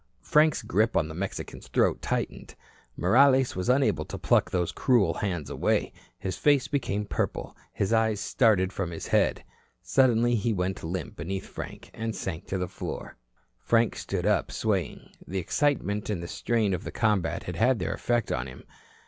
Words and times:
Frank's 0.23 0.63
grip 0.63 0.97
on 0.97 1.09
the 1.09 1.13
Mexican's 1.13 1.67
throat 1.67 2.01
tightened. 2.01 2.55
Morales 2.97 3.55
was 3.55 3.69
unable 3.69 4.03
to 4.05 4.17
pluck 4.17 4.49
those 4.49 4.71
cruel 4.71 5.13
hands 5.13 5.47
away. 5.47 5.93
His 6.17 6.37
face 6.37 6.67
became 6.67 7.05
purple. 7.05 7.55
His 7.71 7.93
eyes 7.93 8.19
started 8.19 8.73
from 8.73 8.89
his 8.89 9.05
head. 9.09 9.43
Suddenly 9.83 10.33
he 10.33 10.53
went 10.53 10.83
limp 10.83 11.15
beneath 11.17 11.45
Frank, 11.45 11.91
and 11.93 12.15
sank 12.15 12.47
to 12.47 12.57
the 12.57 12.67
floor. 12.67 13.15
Frank 13.59 13.95
stood 13.95 14.25
up 14.25 14.51
swaying. 14.51 15.07
The 15.27 15.37
excitement 15.37 16.09
and 16.09 16.23
the 16.23 16.27
strain 16.27 16.73
of 16.73 16.83
the 16.83 16.91
combat 16.91 17.43
had 17.43 17.57
had 17.57 17.77
their 17.77 17.93
effect 17.93 18.31
on 18.31 18.47
him. 18.47 18.63